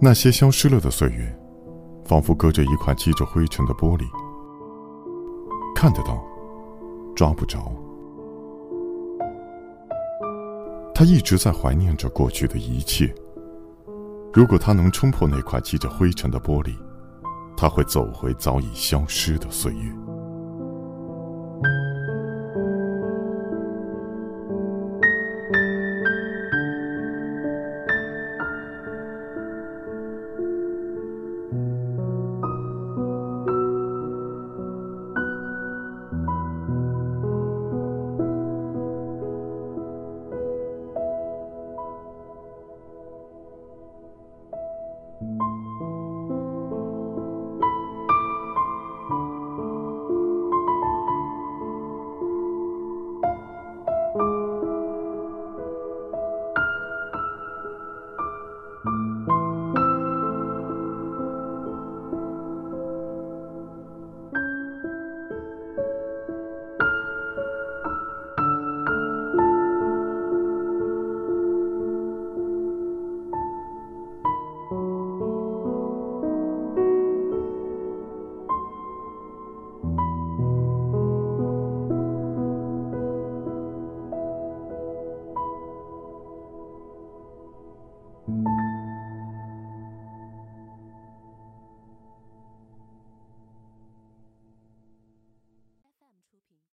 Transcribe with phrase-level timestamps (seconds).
[0.00, 1.36] 那些消失了的岁月，
[2.04, 4.04] 仿佛隔着一块积着灰尘的玻璃，
[5.74, 6.24] 看得到，
[7.16, 7.72] 抓不着。
[10.94, 13.12] 他一直在怀念着过去的一切。
[14.32, 16.76] 如果他能冲破那块积着灰尘的玻璃，
[17.56, 19.92] 他会走回早已消失的岁月。
[45.20, 45.97] Música